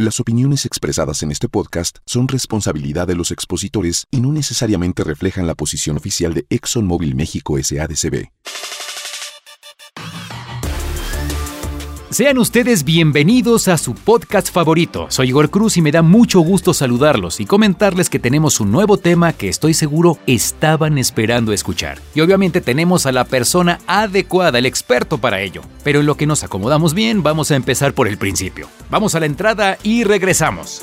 Las 0.00 0.20
opiniones 0.20 0.64
expresadas 0.64 1.24
en 1.24 1.32
este 1.32 1.48
podcast 1.48 1.98
son 2.06 2.28
responsabilidad 2.28 3.08
de 3.08 3.16
los 3.16 3.32
expositores 3.32 4.06
y 4.12 4.20
no 4.20 4.30
necesariamente 4.30 5.02
reflejan 5.02 5.48
la 5.48 5.56
posición 5.56 5.96
oficial 5.96 6.34
de 6.34 6.46
ExxonMobil 6.50 7.16
México 7.16 7.56
SADCB. 7.60 8.28
Sean 12.18 12.38
ustedes 12.38 12.82
bienvenidos 12.82 13.68
a 13.68 13.78
su 13.78 13.94
podcast 13.94 14.50
favorito. 14.52 15.06
Soy 15.08 15.28
Igor 15.28 15.50
Cruz 15.50 15.76
y 15.76 15.82
me 15.82 15.92
da 15.92 16.02
mucho 16.02 16.40
gusto 16.40 16.74
saludarlos 16.74 17.38
y 17.38 17.46
comentarles 17.46 18.10
que 18.10 18.18
tenemos 18.18 18.58
un 18.58 18.72
nuevo 18.72 18.96
tema 18.96 19.32
que 19.32 19.48
estoy 19.48 19.72
seguro 19.72 20.18
estaban 20.26 20.98
esperando 20.98 21.52
escuchar. 21.52 22.00
Y 22.16 22.20
obviamente 22.20 22.60
tenemos 22.60 23.06
a 23.06 23.12
la 23.12 23.24
persona 23.24 23.78
adecuada, 23.86 24.58
el 24.58 24.66
experto 24.66 25.18
para 25.18 25.42
ello. 25.42 25.62
Pero 25.84 26.00
en 26.00 26.06
lo 26.06 26.16
que 26.16 26.26
nos 26.26 26.42
acomodamos 26.42 26.92
bien, 26.92 27.22
vamos 27.22 27.52
a 27.52 27.54
empezar 27.54 27.92
por 27.94 28.08
el 28.08 28.18
principio. 28.18 28.66
Vamos 28.90 29.14
a 29.14 29.20
la 29.20 29.26
entrada 29.26 29.78
y 29.84 30.02
regresamos. 30.02 30.82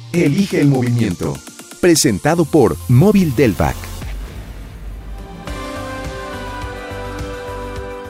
Elige 0.13 0.59
el 0.59 0.67
movimiento. 0.67 1.37
Presentado 1.79 2.43
por 2.43 2.75
Móvil 2.89 3.33
Delvac. 3.33 3.77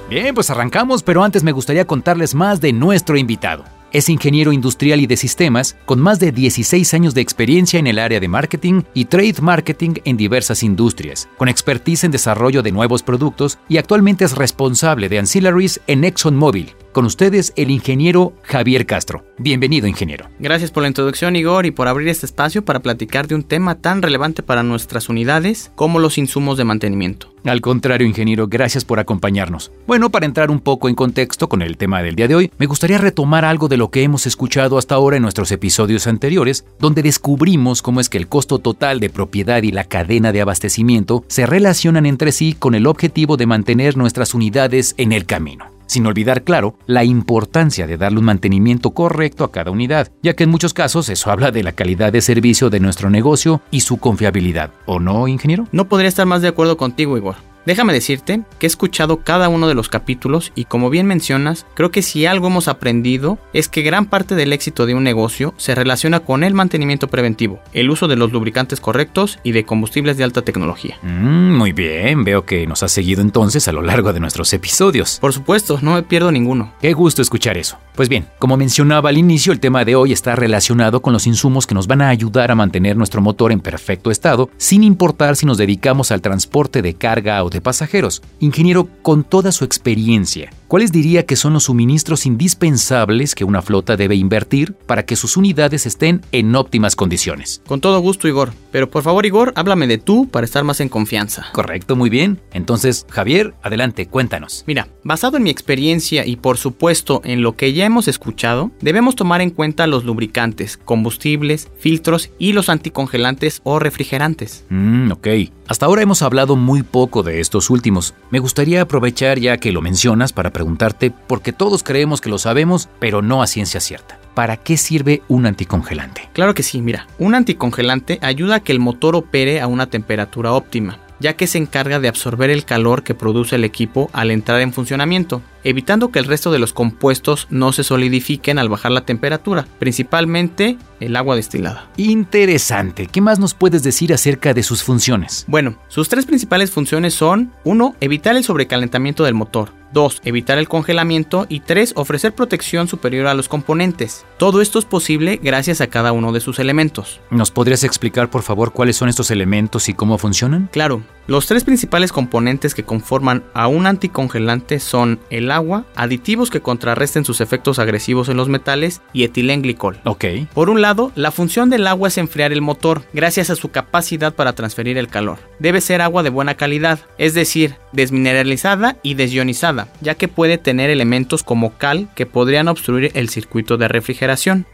Bien, 0.10 0.34
pues 0.34 0.50
arrancamos, 0.50 1.04
pero 1.04 1.24
antes 1.24 1.44
me 1.44 1.52
gustaría 1.52 1.86
contarles 1.86 2.34
más 2.34 2.60
de 2.60 2.74
nuestro 2.74 3.18
invitado. 3.18 3.66
Es 3.92 4.10
ingeniero 4.10 4.52
industrial 4.52 5.00
y 5.00 5.06
de 5.06 5.16
sistemas, 5.16 5.78
con 5.86 6.00
más 6.00 6.20
de 6.20 6.32
16 6.32 6.92
años 6.96 7.14
de 7.14 7.22
experiencia 7.22 7.80
en 7.80 7.86
el 7.86 8.00
área 8.00 8.20
de 8.20 8.28
marketing 8.28 8.82
y 8.96 9.06
trade 9.06 9.36
marketing 9.40 9.94
en 10.04 10.18
diversas 10.18 10.64
industrias, 10.64 11.30
con 11.38 11.50
expertise 11.50 12.06
en 12.06 12.12
desarrollo 12.12 12.64
de 12.64 12.72
nuevos 12.72 13.04
productos 13.04 13.60
y 13.70 13.78
actualmente 13.78 14.26
es 14.26 14.36
responsable 14.36 15.08
de 15.08 15.20
ancillaries 15.20 15.82
en 15.86 16.04
ExxonMobil. 16.04 16.74
Con 16.92 17.06
ustedes, 17.06 17.54
el 17.56 17.72
ingeniero 17.72 18.34
Javier 18.44 18.86
Castro. 18.86 19.24
Bienvenido, 19.38 19.88
ingeniero. 19.88 20.28
Gracias 20.40 20.72
por 20.72 20.84
la 20.84 20.90
introducción, 20.90 21.38
Igor, 21.38 21.66
y 21.66 21.72
por 21.72 21.88
abrir 21.88 22.10
este 22.10 22.26
espacio 22.26 22.66
para 22.66 22.82
platicar 22.82 23.28
de 23.28 23.36
un 23.36 23.44
tema 23.44 23.76
tan 23.76 24.02
relevante 24.02 24.44
para 24.44 24.62
nuestras 24.62 25.08
unidades 25.08 25.72
como 25.76 26.00
los 26.00 26.18
insumos 26.18 26.58
de 26.58 26.66
mantenimiento. 26.66 27.34
Al 27.46 27.62
contrario, 27.62 28.06
ingeniero, 28.06 28.50
gracias 28.50 28.84
por 28.84 29.00
acompañarnos. 29.00 29.72
Bueno, 29.88 30.10
para 30.10 30.26
entrar 30.26 30.52
un 30.52 30.60
poco 30.60 30.90
en 30.90 30.96
contexto 30.96 31.48
con 31.48 31.62
el 31.62 31.78
tema 31.78 32.04
del 32.04 32.18
día 32.18 32.28
de 32.28 32.36
hoy, 32.36 32.52
me 32.58 32.66
gustaría 32.66 32.98
retomar 32.98 33.46
algo 33.46 33.70
de 33.70 33.78
lo 33.78 33.90
que 33.90 34.04
hemos 34.04 34.28
escuchado 34.28 34.78
hasta 34.78 34.96
ahora 34.96 35.16
en 35.16 35.24
nuestros 35.24 35.50
episodios 35.54 36.08
anteriores, 36.08 36.66
donde 36.78 37.04
descubrimos 37.04 37.82
cómo 37.82 38.02
es 38.02 38.10
que 38.10 38.18
el 38.18 38.28
costo 38.28 38.60
total 38.60 39.00
de 39.00 39.10
propiedad 39.10 39.64
y 39.64 39.72
la 39.72 39.86
cadena 39.86 40.34
de 40.34 40.42
abastecimiento 40.42 41.24
se 41.28 41.46
relacionan 41.46 42.06
entre 42.06 42.34
sí 42.34 42.54
con 42.54 42.76
el 42.76 42.86
objetivo 42.86 43.38
de 43.38 43.46
mantener 43.46 43.96
nuestras 43.96 44.34
unidades 44.34 44.94
en 44.98 45.14
el 45.14 45.26
camino 45.26 45.71
sin 45.92 46.06
olvidar, 46.06 46.44
claro, 46.44 46.76
la 46.88 47.04
importancia 47.04 47.86
de 47.86 47.98
darle 47.98 48.20
un 48.20 48.26
mantenimiento 48.26 48.92
correcto 48.92 49.44
a 49.44 49.52
cada 49.52 49.72
unidad, 49.72 50.10
ya 50.24 50.38
que 50.38 50.46
en 50.46 50.50
muchos 50.50 50.74
casos 50.74 51.10
eso 51.10 51.32
habla 51.32 51.52
de 51.52 51.64
la 51.64 51.74
calidad 51.74 52.14
de 52.14 52.22
servicio 52.22 52.70
de 52.70 52.80
nuestro 52.80 53.10
negocio 53.10 53.60
y 53.72 53.82
su 53.82 53.98
confiabilidad. 53.98 54.72
¿O 54.86 55.02
no, 55.02 55.28
ingeniero? 55.28 55.68
No 55.74 55.90
podría 55.90 56.08
estar 56.08 56.26
más 56.26 56.42
de 56.42 56.48
acuerdo 56.48 56.78
contigo, 56.78 57.18
Igor. 57.18 57.51
Déjame 57.66 57.94
decirte 57.94 58.42
que 58.58 58.66
he 58.66 58.68
escuchado 58.68 59.18
cada 59.18 59.48
uno 59.48 59.68
de 59.68 59.76
los 59.76 59.88
capítulos 59.88 60.52
y 60.56 60.66
como 60.66 60.90
bien 60.90 61.06
mencionas, 61.06 61.66
creo 61.76 61.92
que 61.92 62.02
si 62.02 62.26
algo 62.26 62.48
hemos 62.48 62.68
aprendido 62.68 63.38
es 63.54 63.70
que 63.70 63.84
gran 63.84 64.08
parte 64.08 64.36
del 64.36 64.52
éxito 64.52 64.86
de 64.86 64.96
un 64.96 65.04
negocio 65.04 65.54
se 65.58 65.76
relaciona 65.76 66.22
con 66.22 66.44
el 66.44 66.54
mantenimiento 66.54 67.08
preventivo, 67.08 67.60
el 67.74 67.92
uso 67.92 68.08
de 68.08 68.16
los 68.16 68.32
lubricantes 68.32 68.80
correctos 68.80 69.38
y 69.44 69.52
de 69.52 69.64
combustibles 69.64 70.18
de 70.18 70.24
alta 70.24 70.42
tecnología. 70.42 70.98
Mm, 71.04 71.56
muy 71.56 71.72
bien, 71.72 72.24
veo 72.24 72.46
que 72.46 72.66
nos 72.66 72.82
has 72.82 72.92
seguido 72.92 73.22
entonces 73.22 73.68
a 73.68 73.72
lo 73.72 73.84
largo 73.84 74.12
de 74.12 74.20
nuestros 74.20 74.52
episodios. 74.54 75.20
Por 75.20 75.34
supuesto, 75.34 75.78
no 75.84 75.94
me 75.94 76.04
pierdo 76.04 76.32
ninguno. 76.32 76.74
Qué 76.82 76.94
gusto 76.94 77.22
escuchar 77.22 77.58
eso. 77.58 77.78
Pues 77.96 78.10
bien, 78.10 78.26
como 78.40 78.58
mencionaba 78.58 79.10
al 79.10 79.18
inicio, 79.18 79.54
el 79.54 79.60
tema 79.60 79.86
de 79.86 79.96
hoy 79.96 80.14
está 80.14 80.36
relacionado 80.36 81.02
con 81.02 81.14
los 81.14 81.28
insumos 81.28 81.68
que 81.68 81.76
nos 81.76 81.86
van 81.86 82.02
a 82.02 82.10
ayudar 82.10 82.50
a 82.50 82.56
mantener 82.56 82.98
nuestro 82.98 83.22
motor 83.22 83.52
en 83.52 83.60
perfecto 83.60 84.10
estado, 84.10 84.50
sin 84.58 84.84
importar 84.84 85.36
si 85.36 85.46
nos 85.46 85.58
dedicamos 85.58 86.12
al 86.12 86.22
transporte 86.22 86.82
de 86.82 86.96
carga 86.96 87.44
o 87.44 87.51
de 87.52 87.62
pasajeros. 87.62 88.22
Ingeniero, 88.40 88.88
con 89.02 89.24
toda 89.24 89.52
su 89.52 89.64
experiencia, 89.64 90.52
¿cuáles 90.72 90.94
diría 90.94 91.26
que 91.26 91.36
son 91.36 91.52
los 91.52 91.66
suministros 91.66 92.26
indispensables 92.26 93.36
que 93.36 93.44
una 93.44 93.62
flota 93.62 93.98
debe 93.98 94.16
invertir 94.16 94.74
para 94.74 95.04
que 95.06 95.18
sus 95.18 95.36
unidades 95.36 95.86
estén 95.86 96.22
en 96.32 96.56
óptimas 96.56 96.96
condiciones? 96.96 97.62
Con 97.68 97.82
todo 97.82 98.00
gusto, 98.00 98.26
Igor. 98.30 98.54
Pero 98.72 98.90
por 98.90 99.04
favor, 99.04 99.26
Igor, 99.26 99.52
háblame 99.58 99.86
de 99.88 99.98
tú 99.98 100.30
para 100.30 100.46
estar 100.46 100.64
más 100.64 100.80
en 100.80 100.88
confianza. 100.88 101.48
Correcto, 101.52 101.98
muy 101.98 102.10
bien. 102.10 102.40
Entonces, 102.54 103.06
Javier, 103.10 103.54
adelante, 103.62 104.08
cuéntanos. 104.08 104.64
Mira, 104.66 104.88
basado 105.04 105.36
en 105.36 105.44
mi 105.44 105.50
experiencia 105.50 106.26
y 106.26 106.38
por 106.38 106.58
supuesto 106.58 107.20
en 107.26 107.42
lo 107.42 107.58
que 107.58 107.74
ya 107.74 107.84
hemos 107.84 108.08
escuchado, 108.08 108.72
debemos 108.80 109.18
tomar 109.18 109.42
en 109.42 109.50
cuenta 109.50 109.88
los 109.88 110.06
lubricantes, 110.06 110.78
combustibles, 110.78 111.68
filtros 111.80 112.30
y 112.40 112.54
los 112.54 112.70
anticongelantes 112.70 113.60
o 113.66 113.78
refrigerantes. 113.80 114.64
Mm, 114.70 115.12
ok. 115.12 115.28
Hasta 115.68 115.86
ahora 115.86 116.02
hemos 116.02 116.22
hablado 116.22 116.58
muy 116.58 116.84
poco 116.84 117.24
de 117.24 117.40
estos 117.40 117.70
últimos. 117.70 118.14
Me 118.30 118.40
gustaría 118.40 118.82
aprovechar 118.82 119.40
ya 119.40 119.58
que 119.58 119.72
lo 119.72 119.82
mencionas 119.82 120.34
para 120.34 120.52
preguntarte, 120.62 121.10
porque 121.10 121.54
todos 121.54 121.82
creemos 121.82 122.22
que 122.22 122.30
lo 122.30 122.38
sabemos, 122.38 122.88
pero 123.00 123.24
no 123.24 123.42
a 123.42 123.48
ciencia 123.48 123.80
cierta. 123.80 124.20
¿Para 124.36 124.58
qué 124.58 124.78
sirve 124.78 125.24
un 125.28 125.48
anticongelante? 125.48 126.30
Claro 126.34 126.54
que 126.54 126.62
sí, 126.62 126.84
mira, 126.84 127.08
un 127.18 127.34
anticongelante 127.34 128.20
ayuda 128.22 128.58
a 128.58 128.60
que 128.60 128.72
el 128.72 128.80
motor 128.80 129.16
opere 129.16 129.60
a 129.60 129.66
una 129.66 129.88
temperatura 129.88 130.54
óptima 130.54 131.00
ya 131.22 131.34
que 131.34 131.48
se 131.48 131.60
encarga 131.60 132.00
de 132.00 132.08
absorber 132.08 132.50
el 132.50 132.66
calor 132.66 133.04
que 133.04 133.14
produce 133.14 133.56
el 133.56 133.64
equipo 133.64 134.10
al 134.12 134.32
entrar 134.32 134.60
en 134.60 134.74
funcionamiento, 134.74 135.42
evitando 135.64 136.10
que 136.10 136.20
el 136.20 136.26
resto 136.26 136.52
de 136.52 136.60
los 136.60 136.74
compuestos 136.74 137.48
no 137.50 137.72
se 137.72 137.84
solidifiquen 137.84 138.58
al 138.58 138.70
bajar 138.70 138.92
la 138.92 139.06
temperatura, 139.06 139.68
principalmente 139.80 140.78
el 141.00 141.16
agua 141.16 141.36
destilada. 141.36 141.88
Interesante. 141.96 143.06
¿Qué 143.06 143.22
más 143.22 143.40
nos 143.40 143.54
puedes 143.54 143.84
decir 143.84 144.14
acerca 144.14 144.54
de 144.54 144.64
sus 144.64 144.84
funciones? 144.84 145.46
Bueno, 145.48 145.76
sus 145.88 146.10
tres 146.10 146.26
principales 146.26 146.72
funciones 146.72 147.14
son 147.14 147.54
1. 147.64 147.96
Evitar 148.02 148.36
el 148.36 148.44
sobrecalentamiento 148.44 149.24
del 149.24 149.36
motor. 149.36 149.81
2. 149.94 150.22
Evitar 150.26 150.58
el 150.58 150.68
congelamiento. 150.68 151.46
Y 151.50 151.62
3. 151.62 151.94
Ofrecer 151.96 152.34
protección 152.34 152.88
superior 152.88 153.28
a 153.28 153.34
los 153.34 153.48
componentes. 153.48 154.26
Todo 154.38 154.62
esto 154.62 154.80
es 154.80 154.86
posible 154.86 155.40
gracias 155.42 155.82
a 155.82 155.88
cada 155.88 156.12
uno 156.12 156.32
de 156.32 156.40
sus 156.40 156.60
elementos. 156.60 157.20
¿Nos 157.30 157.52
podrías 157.52 157.84
explicar 157.84 158.30
por 158.30 158.42
favor 158.42 158.72
cuáles 158.72 158.98
son 158.98 159.10
estos 159.10 159.32
elementos 159.32 159.90
y 159.90 159.94
cómo 159.94 160.18
funcionan? 160.18 160.70
Claro, 160.72 161.04
los 161.28 161.46
tres 161.46 161.64
principales 161.64 162.12
componentes 162.12 162.74
que 162.74 162.84
conforman 162.84 163.44
a 163.54 163.68
un 163.68 163.86
anticongelante 163.86 164.80
son 164.80 165.20
el 165.30 165.52
agua, 165.52 165.86
aditivos 165.96 166.50
que 166.50 166.62
contrarresten 166.62 167.26
sus 167.26 167.42
efectos 167.42 167.80
agresivos 167.80 168.28
en 168.28 168.38
los 168.38 168.50
metales 168.50 169.02
y 169.14 169.24
etilenglicol. 169.24 170.00
Ok. 170.04 170.26
Por 170.54 170.70
un 170.70 170.82
lado, 170.82 171.12
la 171.16 171.32
función 171.32 171.70
del 171.70 171.88
agua 171.88 172.08
es 172.08 172.18
enfriar 172.18 172.52
el 172.52 172.62
motor 172.62 173.04
gracias 173.14 173.50
a 173.50 173.56
su 173.56 173.70
capacidad 173.70 174.34
para 174.34 174.54
transferir 174.54 174.98
el 174.98 175.08
calor. 175.08 175.38
Debe 175.60 175.80
ser 175.80 176.02
agua 176.02 176.24
de 176.24 176.32
buena 176.32 176.56
calidad, 176.56 177.00
es 177.18 177.34
decir, 177.34 177.76
desmineralizada 177.92 178.98
y 179.04 179.14
desionizada, 179.14 179.81
ya 180.02 180.16
que 180.16 180.28
puede 180.28 180.58
tener 180.58 180.90
elementos 180.90 181.44
como 181.44 181.78
cal 181.78 182.10
que 182.16 182.26
podrían 182.26 182.68
obstruir 182.68 183.12
el 183.14 183.30
circuito 183.30 183.78
de 183.78 183.88
refrigeración. 183.88 184.66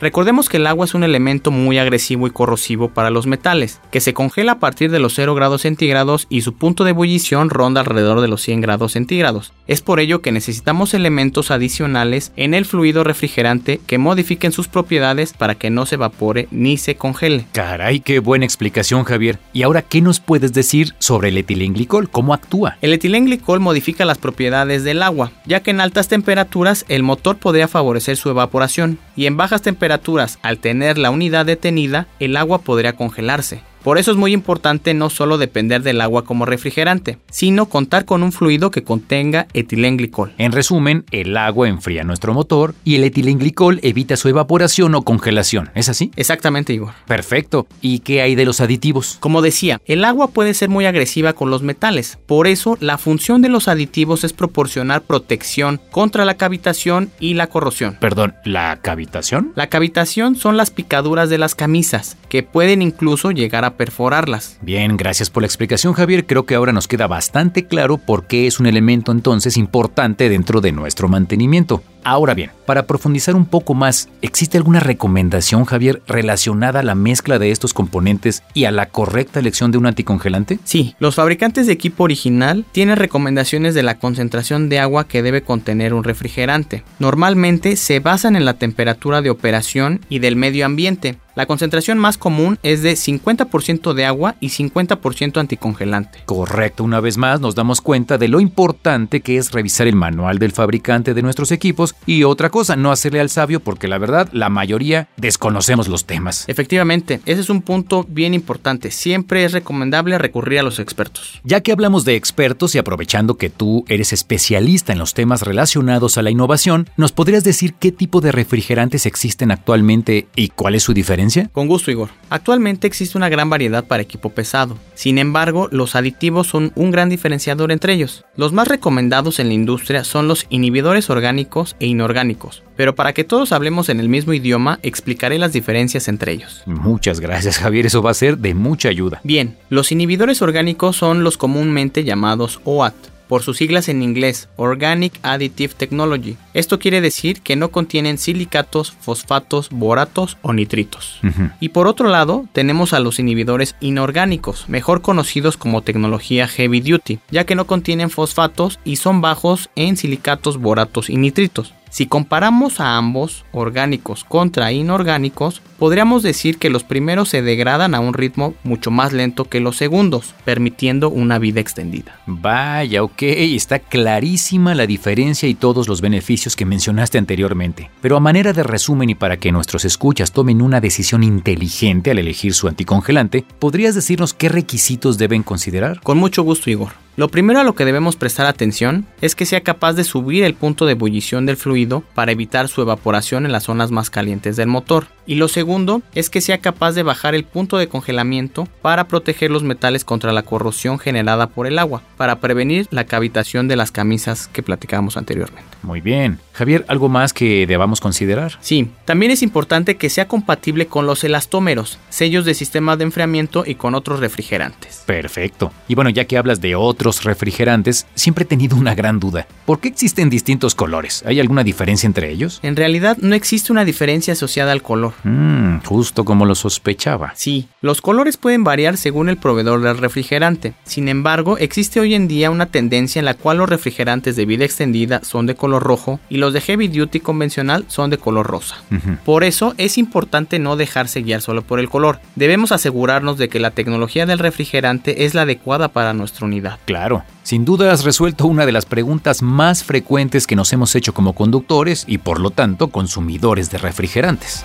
Recordemos 0.00 0.48
que 0.48 0.58
el 0.58 0.66
agua 0.66 0.84
es 0.84 0.94
un 0.94 1.04
elemento 1.04 1.50
muy 1.50 1.78
agresivo 1.78 2.26
y 2.26 2.30
corrosivo 2.30 2.88
para 2.88 3.10
los 3.10 3.26
metales, 3.26 3.80
que 3.90 4.00
se 4.00 4.14
congela 4.14 4.52
a 4.52 4.58
partir 4.58 4.90
de 4.90 4.98
los 4.98 5.14
0 5.14 5.34
grados 5.34 5.62
centígrados 5.62 6.26
y 6.28 6.42
su 6.42 6.54
punto 6.54 6.84
de 6.84 6.90
ebullición 6.90 7.50
ronda 7.50 7.80
alrededor 7.80 8.20
de 8.20 8.28
los 8.28 8.42
100 8.42 8.60
grados 8.60 8.92
centígrados. 8.92 9.52
Es 9.66 9.80
por 9.82 10.00
ello 10.00 10.22
que 10.22 10.32
necesitamos 10.32 10.94
elementos 10.94 11.50
adicionales 11.50 12.32
en 12.36 12.54
el 12.54 12.64
fluido 12.64 13.04
refrigerante 13.04 13.80
que 13.86 13.98
modifiquen 13.98 14.52
sus 14.52 14.68
propiedades 14.68 15.32
para 15.32 15.54
que 15.54 15.70
no 15.70 15.86
se 15.86 15.96
evapore 15.96 16.48
ni 16.50 16.76
se 16.76 16.96
congele. 16.96 17.46
Caray, 17.52 18.00
qué 18.00 18.20
buena 18.20 18.44
explicación, 18.44 19.04
Javier. 19.04 19.38
¿Y 19.52 19.62
ahora 19.62 19.82
qué 19.82 20.00
nos 20.00 20.20
puedes 20.20 20.52
decir 20.52 20.94
sobre 20.98 21.28
el 21.30 21.38
etilenglicol? 21.38 22.08
¿Cómo 22.10 22.34
actúa? 22.34 22.76
El 22.80 22.92
etilenglicol 22.92 23.60
modifica 23.60 24.04
las 24.04 24.18
propiedades 24.18 24.45
del 24.50 25.02
agua, 25.02 25.32
ya 25.44 25.60
que 25.60 25.70
en 25.70 25.80
altas 25.80 26.08
temperaturas 26.08 26.84
el 26.88 27.02
motor 27.02 27.36
podría 27.36 27.68
favorecer 27.68 28.16
su 28.16 28.30
evaporación 28.30 28.98
y 29.16 29.26
en 29.26 29.36
bajas 29.36 29.62
temperaturas, 29.62 30.38
al 30.42 30.58
tener 30.58 30.98
la 30.98 31.10
unidad 31.10 31.46
detenida, 31.46 32.06
el 32.20 32.36
agua 32.36 32.58
podría 32.58 32.92
congelarse. 32.94 33.62
Por 33.86 33.98
eso 33.98 34.10
es 34.10 34.16
muy 34.16 34.32
importante 34.32 34.94
no 34.94 35.10
solo 35.10 35.38
depender 35.38 35.80
del 35.84 36.00
agua 36.00 36.24
como 36.24 36.44
refrigerante, 36.44 37.18
sino 37.30 37.66
contar 37.66 38.04
con 38.04 38.24
un 38.24 38.32
fluido 38.32 38.72
que 38.72 38.82
contenga 38.82 39.46
etilenglicol. 39.54 40.32
En 40.38 40.50
resumen, 40.50 41.04
el 41.12 41.36
agua 41.36 41.68
enfría 41.68 42.02
nuestro 42.02 42.34
motor 42.34 42.74
y 42.82 42.96
el 42.96 43.04
etilenglicol 43.04 43.78
evita 43.84 44.16
su 44.16 44.28
evaporación 44.28 44.96
o 44.96 45.02
congelación. 45.02 45.70
¿Es 45.76 45.88
así? 45.88 46.10
Exactamente, 46.16 46.72
Igor. 46.72 46.94
Perfecto. 47.06 47.68
¿Y 47.80 48.00
qué 48.00 48.22
hay 48.22 48.34
de 48.34 48.44
los 48.44 48.60
aditivos? 48.60 49.18
Como 49.20 49.40
decía, 49.40 49.80
el 49.86 50.04
agua 50.04 50.32
puede 50.32 50.54
ser 50.54 50.68
muy 50.68 50.84
agresiva 50.86 51.34
con 51.34 51.50
los 51.50 51.62
metales. 51.62 52.18
Por 52.26 52.48
eso, 52.48 52.76
la 52.80 52.98
función 52.98 53.40
de 53.40 53.50
los 53.50 53.68
aditivos 53.68 54.24
es 54.24 54.32
proporcionar 54.32 55.02
protección 55.02 55.80
contra 55.92 56.24
la 56.24 56.36
cavitación 56.36 57.12
y 57.20 57.34
la 57.34 57.46
corrosión. 57.46 57.98
Perdón, 58.00 58.34
¿la 58.44 58.80
cavitación? 58.82 59.52
La 59.54 59.68
cavitación 59.68 60.34
son 60.34 60.56
las 60.56 60.72
picaduras 60.72 61.30
de 61.30 61.38
las 61.38 61.54
camisas, 61.54 62.16
que 62.28 62.42
pueden 62.42 62.82
incluso 62.82 63.30
llegar 63.30 63.64
a 63.64 63.75
perforarlas. 63.76 64.58
Bien, 64.62 64.96
gracias 64.96 65.30
por 65.30 65.42
la 65.42 65.46
explicación 65.46 65.92
Javier. 65.92 66.26
Creo 66.26 66.46
que 66.46 66.54
ahora 66.54 66.72
nos 66.72 66.88
queda 66.88 67.06
bastante 67.06 67.66
claro 67.66 67.98
por 67.98 68.26
qué 68.26 68.46
es 68.46 68.58
un 68.60 68.66
elemento 68.66 69.12
entonces 69.12 69.56
importante 69.56 70.28
dentro 70.28 70.60
de 70.60 70.72
nuestro 70.72 71.08
mantenimiento. 71.08 71.82
Ahora 72.08 72.34
bien, 72.34 72.52
para 72.66 72.86
profundizar 72.86 73.34
un 73.34 73.46
poco 73.46 73.74
más, 73.74 74.08
¿existe 74.22 74.56
alguna 74.56 74.78
recomendación, 74.78 75.64
Javier, 75.64 76.02
relacionada 76.06 76.78
a 76.78 76.82
la 76.84 76.94
mezcla 76.94 77.40
de 77.40 77.50
estos 77.50 77.74
componentes 77.74 78.44
y 78.54 78.66
a 78.66 78.70
la 78.70 78.86
correcta 78.86 79.40
elección 79.40 79.72
de 79.72 79.78
un 79.78 79.86
anticongelante? 79.86 80.60
Sí, 80.62 80.94
los 81.00 81.16
fabricantes 81.16 81.66
de 81.66 81.72
equipo 81.72 82.04
original 82.04 82.64
tienen 82.70 82.94
recomendaciones 82.94 83.74
de 83.74 83.82
la 83.82 83.98
concentración 83.98 84.68
de 84.68 84.78
agua 84.78 85.08
que 85.08 85.24
debe 85.24 85.42
contener 85.42 85.94
un 85.94 86.04
refrigerante. 86.04 86.84
Normalmente 87.00 87.74
se 87.74 87.98
basan 87.98 88.36
en 88.36 88.44
la 88.44 88.54
temperatura 88.54 89.20
de 89.20 89.30
operación 89.30 90.00
y 90.08 90.20
del 90.20 90.36
medio 90.36 90.64
ambiente, 90.64 91.18
la 91.36 91.44
concentración 91.44 91.98
más 91.98 92.16
común 92.16 92.58
es 92.62 92.80
de 92.80 92.94
50% 92.94 93.92
de 93.92 94.06
agua 94.06 94.36
y 94.40 94.48
50% 94.48 95.38
anticongelante. 95.38 96.20
Correcto, 96.24 96.82
una 96.82 97.00
vez 97.00 97.18
más 97.18 97.42
nos 97.42 97.54
damos 97.54 97.82
cuenta 97.82 98.16
de 98.16 98.28
lo 98.28 98.40
importante 98.40 99.20
que 99.20 99.36
es 99.36 99.52
revisar 99.52 99.86
el 99.86 99.96
manual 99.96 100.38
del 100.38 100.52
fabricante 100.52 101.12
de 101.12 101.20
nuestros 101.20 101.52
equipos 101.52 101.94
y 102.04 102.24
otra 102.24 102.50
cosa, 102.50 102.76
no 102.76 102.92
hacerle 102.92 103.20
al 103.20 103.30
sabio 103.30 103.60
porque 103.60 103.88
la 103.88 103.98
verdad 103.98 104.28
la 104.32 104.48
mayoría 104.48 105.08
desconocemos 105.16 105.88
los 105.88 106.04
temas. 106.04 106.44
Efectivamente, 106.48 107.20
ese 107.26 107.40
es 107.40 107.50
un 107.50 107.62
punto 107.62 108.06
bien 108.08 108.34
importante. 108.34 108.90
Siempre 108.90 109.44
es 109.44 109.52
recomendable 109.52 110.18
recurrir 110.18 110.60
a 110.60 110.62
los 110.62 110.78
expertos. 110.78 111.40
Ya 111.42 111.60
que 111.60 111.72
hablamos 111.72 112.04
de 112.04 112.14
expertos 112.14 112.74
y 112.74 112.78
aprovechando 112.78 113.36
que 113.36 113.50
tú 113.50 113.84
eres 113.88 114.12
especialista 114.12 114.92
en 114.92 114.98
los 114.98 115.14
temas 115.14 115.42
relacionados 115.42 116.16
a 116.16 116.22
la 116.22 116.30
innovación, 116.30 116.88
¿nos 116.96 117.12
podrías 117.12 117.44
decir 117.44 117.74
qué 117.74 117.90
tipo 117.90 118.20
de 118.20 118.32
refrigerantes 118.32 119.06
existen 119.06 119.50
actualmente 119.50 120.28
y 120.36 120.48
cuál 120.48 120.76
es 120.76 120.84
su 120.84 120.94
diferencia? 120.94 121.50
Con 121.52 121.66
gusto, 121.66 121.90
Igor. 121.90 122.10
Actualmente 122.30 122.86
existe 122.86 123.18
una 123.18 123.28
gran 123.28 123.50
variedad 123.50 123.84
para 123.84 124.02
equipo 124.02 124.30
pesado. 124.30 124.78
Sin 124.94 125.18
embargo, 125.18 125.68
los 125.72 125.96
aditivos 125.96 126.46
son 126.46 126.72
un 126.76 126.90
gran 126.90 127.08
diferenciador 127.08 127.72
entre 127.72 127.94
ellos. 127.94 128.24
Los 128.36 128.52
más 128.52 128.68
recomendados 128.68 129.38
en 129.38 129.48
la 129.48 129.54
industria 129.54 130.04
son 130.04 130.28
los 130.28 130.46
inhibidores 130.50 131.10
orgánicos 131.10 131.76
e 131.80 131.85
inorgánicos. 131.86 132.62
Pero 132.76 132.94
para 132.94 133.12
que 133.12 133.24
todos 133.24 133.52
hablemos 133.52 133.88
en 133.88 134.00
el 134.00 134.08
mismo 134.08 134.32
idioma, 134.32 134.78
explicaré 134.82 135.38
las 135.38 135.52
diferencias 135.52 136.08
entre 136.08 136.32
ellos. 136.32 136.62
Muchas 136.66 137.20
gracias, 137.20 137.58
Javier. 137.58 137.86
Eso 137.86 138.02
va 138.02 138.10
a 138.10 138.14
ser 138.14 138.38
de 138.38 138.54
mucha 138.54 138.88
ayuda. 138.88 139.20
Bien, 139.24 139.56
los 139.70 139.92
inhibidores 139.92 140.42
orgánicos 140.42 140.96
son 140.96 141.24
los 141.24 141.38
comúnmente 141.38 142.04
llamados 142.04 142.60
OAT 142.64 142.94
por 143.28 143.42
sus 143.42 143.56
siglas 143.56 143.88
en 143.88 144.02
inglés, 144.02 144.48
Organic 144.56 145.18
Additive 145.22 145.74
Technology. 145.74 146.36
Esto 146.54 146.78
quiere 146.78 147.00
decir 147.00 147.40
que 147.40 147.56
no 147.56 147.70
contienen 147.70 148.18
silicatos, 148.18 148.92
fosfatos, 149.00 149.68
boratos 149.70 150.36
o 150.42 150.52
nitritos. 150.52 151.20
Y 151.60 151.70
por 151.70 151.86
otro 151.86 152.08
lado, 152.08 152.46
tenemos 152.52 152.92
a 152.92 153.00
los 153.00 153.18
inhibidores 153.18 153.76
inorgánicos, 153.80 154.68
mejor 154.68 155.02
conocidos 155.02 155.56
como 155.56 155.82
tecnología 155.82 156.48
heavy 156.48 156.80
duty, 156.80 157.18
ya 157.30 157.44
que 157.44 157.54
no 157.54 157.66
contienen 157.66 158.10
fosfatos 158.10 158.78
y 158.84 158.96
son 158.96 159.20
bajos 159.20 159.70
en 159.76 159.96
silicatos, 159.96 160.58
boratos 160.58 161.10
y 161.10 161.16
nitritos. 161.16 161.72
Si 161.96 162.04
comparamos 162.04 162.78
a 162.78 162.98
ambos, 162.98 163.46
orgánicos 163.52 164.22
contra 164.22 164.70
inorgánicos, 164.70 165.62
podríamos 165.78 166.22
decir 166.22 166.58
que 166.58 166.68
los 166.68 166.84
primeros 166.84 167.30
se 167.30 167.40
degradan 167.40 167.94
a 167.94 168.00
un 168.00 168.12
ritmo 168.12 168.52
mucho 168.64 168.90
más 168.90 169.14
lento 169.14 169.46
que 169.46 169.60
los 169.60 169.78
segundos, 169.78 170.34
permitiendo 170.44 171.08
una 171.08 171.38
vida 171.38 171.60
extendida. 171.60 172.20
Vaya, 172.26 173.02
ok, 173.02 173.22
está 173.22 173.78
clarísima 173.78 174.74
la 174.74 174.86
diferencia 174.86 175.48
y 175.48 175.54
todos 175.54 175.88
los 175.88 176.02
beneficios 176.02 176.54
que 176.54 176.66
mencionaste 176.66 177.16
anteriormente. 177.16 177.90
Pero 178.02 178.18
a 178.18 178.20
manera 178.20 178.52
de 178.52 178.62
resumen 178.62 179.08
y 179.08 179.14
para 179.14 179.38
que 179.38 179.50
nuestros 179.50 179.86
escuchas 179.86 180.32
tomen 180.32 180.60
una 180.60 180.82
decisión 180.82 181.24
inteligente 181.24 182.10
al 182.10 182.18
elegir 182.18 182.52
su 182.52 182.68
anticongelante, 182.68 183.42
¿podrías 183.58 183.94
decirnos 183.94 184.34
qué 184.34 184.50
requisitos 184.50 185.16
deben 185.16 185.42
considerar? 185.42 186.02
Con 186.02 186.18
mucho 186.18 186.42
gusto, 186.42 186.68
Igor. 186.68 187.05
Lo 187.16 187.28
primero 187.28 187.60
a 187.60 187.64
lo 187.64 187.74
que 187.74 187.86
debemos 187.86 188.14
prestar 188.14 188.44
atención 188.44 189.06
es 189.22 189.34
que 189.34 189.46
sea 189.46 189.62
capaz 189.62 189.94
de 189.94 190.04
subir 190.04 190.44
el 190.44 190.52
punto 190.52 190.84
de 190.84 190.92
ebullición 190.92 191.46
del 191.46 191.56
fluido 191.56 192.02
para 192.14 192.32
evitar 192.32 192.68
su 192.68 192.82
evaporación 192.82 193.46
en 193.46 193.52
las 193.52 193.64
zonas 193.64 193.90
más 193.90 194.10
calientes 194.10 194.56
del 194.56 194.68
motor. 194.68 195.06
Y 195.24 195.36
lo 195.36 195.48
segundo 195.48 196.02
es 196.14 196.28
que 196.28 196.42
sea 196.42 196.58
capaz 196.58 196.92
de 196.92 197.02
bajar 197.02 197.34
el 197.34 197.44
punto 197.44 197.78
de 197.78 197.88
congelamiento 197.88 198.68
para 198.82 199.08
proteger 199.08 199.50
los 199.50 199.62
metales 199.62 200.04
contra 200.04 200.32
la 200.32 200.42
corrosión 200.42 200.98
generada 200.98 201.46
por 201.46 201.66
el 201.66 201.78
agua, 201.78 202.02
para 202.18 202.38
prevenir 202.40 202.86
la 202.90 203.04
cavitación 203.04 203.66
de 203.66 203.76
las 203.76 203.92
camisas 203.92 204.48
que 204.48 204.62
platicábamos 204.62 205.16
anteriormente. 205.16 205.70
Muy 205.82 206.02
bien. 206.02 206.38
Javier, 206.56 206.86
¿algo 206.88 207.10
más 207.10 207.34
que 207.34 207.66
debamos 207.66 208.00
considerar? 208.00 208.56
Sí, 208.60 208.88
también 209.04 209.30
es 209.30 209.42
importante 209.42 209.98
que 209.98 210.08
sea 210.08 210.26
compatible 210.26 210.86
con 210.86 211.06
los 211.06 211.22
elastómeros, 211.22 211.98
sellos 212.08 212.46
de 212.46 212.54
sistema 212.54 212.96
de 212.96 213.04
enfriamiento 213.04 213.64
y 213.66 213.74
con 213.74 213.94
otros 213.94 214.20
refrigerantes. 214.20 215.02
Perfecto. 215.04 215.70
Y 215.86 215.94
bueno, 215.94 216.08
ya 216.08 216.24
que 216.24 216.38
hablas 216.38 216.62
de 216.62 216.74
otros 216.74 217.24
refrigerantes, 217.24 218.06
siempre 218.14 218.44
he 218.44 218.46
tenido 218.46 218.74
una 218.74 218.94
gran 218.94 219.20
duda. 219.20 219.46
¿Por 219.66 219.80
qué 219.80 219.88
existen 219.88 220.30
distintos 220.30 220.74
colores? 220.74 221.22
¿Hay 221.26 221.40
alguna 221.40 221.62
diferencia 221.62 222.06
entre 222.06 222.30
ellos? 222.30 222.60
En 222.62 222.74
realidad 222.74 223.18
no 223.20 223.34
existe 223.34 223.70
una 223.70 223.84
diferencia 223.84 224.32
asociada 224.32 224.72
al 224.72 224.80
color. 224.80 225.12
Mmm, 225.24 225.80
justo 225.84 226.24
como 226.24 226.46
lo 226.46 226.54
sospechaba. 226.54 227.32
Sí, 227.34 227.68
los 227.82 228.00
colores 228.00 228.38
pueden 228.38 228.64
variar 228.64 228.96
según 228.96 229.28
el 229.28 229.36
proveedor 229.36 229.82
del 229.82 229.98
refrigerante. 229.98 230.72
Sin 230.84 231.08
embargo, 231.08 231.58
existe 231.58 232.00
hoy 232.00 232.14
en 232.14 232.28
día 232.28 232.50
una 232.50 232.66
tendencia 232.66 233.18
en 233.18 233.26
la 233.26 233.34
cual 233.34 233.58
los 233.58 233.68
refrigerantes 233.68 234.36
de 234.36 234.46
vida 234.46 234.64
extendida 234.64 235.20
son 235.22 235.44
de 235.44 235.54
color 235.54 235.82
rojo 235.82 236.18
y 236.30 236.38
los 236.38 236.45
de 236.52 236.60
heavy 236.60 236.88
duty 236.88 237.20
convencional 237.20 237.84
son 237.88 238.10
de 238.10 238.18
color 238.18 238.46
rosa. 238.46 238.76
Por 239.24 239.44
eso 239.44 239.74
es 239.78 239.98
importante 239.98 240.58
no 240.58 240.76
dejarse 240.76 241.22
guiar 241.22 241.42
solo 241.42 241.62
por 241.62 241.80
el 241.80 241.88
color. 241.88 242.20
Debemos 242.34 242.72
asegurarnos 242.72 243.38
de 243.38 243.48
que 243.48 243.60
la 243.60 243.70
tecnología 243.70 244.26
del 244.26 244.38
refrigerante 244.38 245.24
es 245.24 245.34
la 245.34 245.42
adecuada 245.42 245.88
para 245.88 246.12
nuestra 246.12 246.46
unidad. 246.46 246.78
Claro. 246.84 247.24
Sin 247.42 247.64
duda 247.64 247.92
has 247.92 248.04
resuelto 248.04 248.46
una 248.46 248.66
de 248.66 248.72
las 248.72 248.86
preguntas 248.86 249.42
más 249.42 249.84
frecuentes 249.84 250.46
que 250.46 250.56
nos 250.56 250.72
hemos 250.72 250.94
hecho 250.94 251.14
como 251.14 251.34
conductores 251.34 252.04
y 252.06 252.18
por 252.18 252.40
lo 252.40 252.50
tanto 252.50 252.88
consumidores 252.88 253.70
de 253.70 253.78
refrigerantes. 253.78 254.64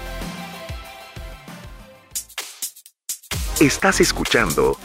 Estás 3.59 4.01
escuchando 4.01 4.75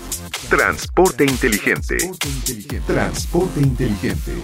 Transporte 0.50 1.25
Inteligente. 1.25 1.97
Transporte 2.87 3.61
inteligente. 3.61 4.35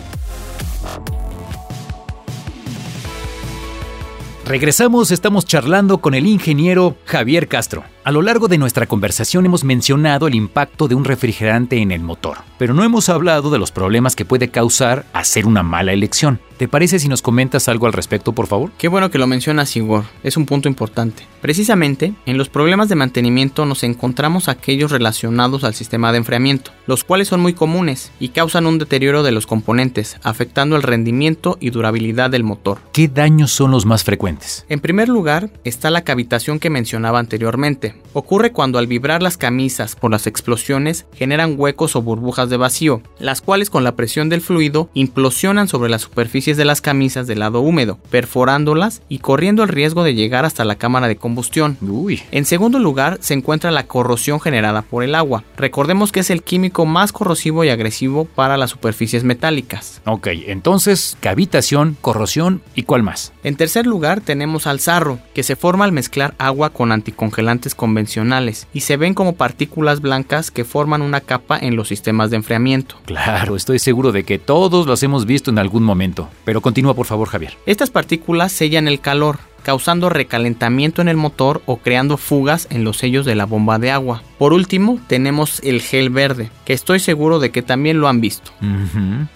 Regresamos, 4.52 5.10
estamos 5.12 5.46
charlando 5.46 5.96
con 6.02 6.12
el 6.12 6.26
ingeniero 6.26 6.94
Javier 7.06 7.48
Castro. 7.48 7.84
A 8.04 8.10
lo 8.10 8.20
largo 8.20 8.48
de 8.48 8.58
nuestra 8.58 8.88
conversación 8.88 9.46
hemos 9.46 9.62
mencionado 9.62 10.26
el 10.26 10.34
impacto 10.34 10.88
de 10.88 10.96
un 10.96 11.04
refrigerante 11.04 11.76
en 11.76 11.92
el 11.92 12.00
motor, 12.00 12.38
pero 12.58 12.74
no 12.74 12.82
hemos 12.82 13.08
hablado 13.08 13.48
de 13.48 13.60
los 13.60 13.70
problemas 13.70 14.16
que 14.16 14.24
puede 14.24 14.48
causar 14.48 15.06
hacer 15.12 15.46
una 15.46 15.62
mala 15.62 15.92
elección. 15.92 16.40
¿Te 16.62 16.68
parece 16.68 17.00
si 17.00 17.08
nos 17.08 17.22
comentas 17.22 17.68
algo 17.68 17.86
al 17.86 17.92
respecto, 17.92 18.32
por 18.32 18.46
favor? 18.46 18.70
Qué 18.78 18.86
bueno 18.86 19.10
que 19.10 19.18
lo 19.18 19.26
mencionas, 19.26 19.74
Igor. 19.76 20.04
Es 20.22 20.36
un 20.36 20.46
punto 20.46 20.68
importante. 20.68 21.26
Precisamente, 21.40 22.14
en 22.24 22.38
los 22.38 22.48
problemas 22.48 22.88
de 22.88 22.94
mantenimiento 22.94 23.66
nos 23.66 23.82
encontramos 23.82 24.48
aquellos 24.48 24.92
relacionados 24.92 25.64
al 25.64 25.74
sistema 25.74 26.12
de 26.12 26.18
enfriamiento, 26.18 26.70
los 26.86 27.02
cuales 27.02 27.26
son 27.26 27.40
muy 27.40 27.52
comunes 27.52 28.12
y 28.20 28.28
causan 28.28 28.66
un 28.66 28.78
deterioro 28.78 29.24
de 29.24 29.32
los 29.32 29.46
componentes, 29.46 30.18
afectando 30.22 30.76
el 30.76 30.84
rendimiento 30.84 31.58
y 31.60 31.70
durabilidad 31.70 32.30
del 32.30 32.44
motor. 32.44 32.78
¿Qué 32.92 33.08
daños 33.08 33.50
son 33.50 33.72
los 33.72 33.84
más 33.84 34.04
frecuentes? 34.04 34.64
En 34.68 34.78
primer 34.78 35.08
lugar, 35.08 35.50
está 35.64 35.90
la 35.90 36.04
cavitación 36.04 36.60
que 36.60 36.70
mencionaba 36.70 37.18
anteriormente. 37.18 37.91
Ocurre 38.14 38.52
cuando 38.52 38.78
al 38.78 38.86
vibrar 38.86 39.22
las 39.22 39.36
camisas 39.36 39.96
por 39.96 40.10
las 40.10 40.26
explosiones 40.26 41.06
generan 41.14 41.54
huecos 41.58 41.96
o 41.96 42.02
burbujas 42.02 42.50
de 42.50 42.56
vacío, 42.56 43.02
las 43.18 43.40
cuales 43.40 43.70
con 43.70 43.84
la 43.84 43.96
presión 43.96 44.28
del 44.28 44.40
fluido 44.40 44.88
implosionan 44.94 45.68
sobre 45.68 45.90
la 45.90 45.98
superficie 45.98 46.22
superficies 46.22 46.56
de 46.56 46.64
las 46.64 46.80
camisas 46.80 47.26
del 47.26 47.40
lado 47.40 47.62
húmedo, 47.62 47.98
perforándolas 48.10 49.02
y 49.08 49.18
corriendo 49.18 49.62
el 49.62 49.70
riesgo 49.70 50.04
de 50.04 50.14
llegar 50.14 50.44
hasta 50.44 50.64
la 50.64 50.76
cámara 50.76 51.08
de 51.08 51.16
combustión. 51.16 51.76
Uy. 51.80 52.22
En 52.30 52.44
segundo 52.44 52.78
lugar, 52.78 53.18
se 53.20 53.34
encuentra 53.34 53.70
la 53.70 53.86
corrosión 53.86 54.38
generada 54.40 54.82
por 54.82 55.02
el 55.02 55.14
agua. 55.14 55.42
Recordemos 55.56 56.12
que 56.12 56.20
es 56.20 56.30
el 56.30 56.42
químico 56.42 56.86
más 56.86 57.12
corrosivo 57.12 57.64
y 57.64 57.70
agresivo 57.70 58.26
para 58.26 58.56
las 58.56 58.70
superficies 58.70 59.24
metálicas. 59.24 60.00
Ok, 60.04 60.28
entonces, 60.46 61.16
cavitación, 61.20 61.96
corrosión 62.00 62.62
y 62.74 62.84
cuál 62.84 63.02
más. 63.02 63.32
En 63.42 63.56
tercer 63.56 63.86
lugar, 63.86 64.20
tenemos 64.20 64.66
al 64.66 64.80
sarro, 64.80 65.18
que 65.34 65.42
se 65.42 65.56
forma 65.56 65.86
al 65.86 65.92
mezclar 65.92 66.34
agua 66.38 66.70
con 66.70 66.92
anticongelantes 66.92 67.74
convencionales 67.82 68.68
y 68.72 68.82
se 68.82 68.96
ven 68.96 69.12
como 69.12 69.34
partículas 69.34 70.00
blancas 70.00 70.52
que 70.52 70.62
forman 70.62 71.02
una 71.02 71.20
capa 71.20 71.58
en 71.58 71.74
los 71.74 71.88
sistemas 71.88 72.30
de 72.30 72.36
enfriamiento. 72.36 72.94
Claro, 73.06 73.56
estoy 73.56 73.80
seguro 73.80 74.12
de 74.12 74.22
que 74.22 74.38
todos 74.38 74.86
los 74.86 75.02
hemos 75.02 75.26
visto 75.26 75.50
en 75.50 75.58
algún 75.58 75.82
momento. 75.82 76.28
Pero 76.44 76.60
continúa 76.60 76.94
por 76.94 77.06
favor, 77.06 77.26
Javier. 77.26 77.58
Estas 77.66 77.90
partículas 77.90 78.52
sellan 78.52 78.86
el 78.86 79.00
calor, 79.00 79.40
causando 79.62 80.08
recalentamiento 80.08 81.02
en 81.02 81.08
el 81.08 81.16
motor 81.16 81.62
o 81.66 81.78
creando 81.78 82.16
fugas 82.16 82.66
en 82.70 82.84
los 82.84 82.98
sellos 82.98 83.24
de 83.24 83.34
la 83.34 83.46
bomba 83.46 83.78
de 83.78 83.90
agua. 83.90 84.22
Por 84.38 84.52
último, 84.52 84.98
tenemos 85.06 85.60
el 85.62 85.80
gel 85.80 86.10
verde, 86.10 86.50
que 86.64 86.72
estoy 86.72 86.98
seguro 86.98 87.38
de 87.38 87.50
que 87.50 87.62
también 87.62 88.00
lo 88.00 88.08
han 88.08 88.20
visto. 88.20 88.50